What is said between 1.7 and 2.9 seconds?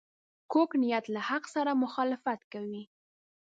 مخالفت کوي